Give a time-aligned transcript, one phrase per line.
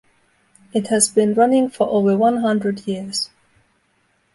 [0.73, 3.29] It has been running for over one hundred years.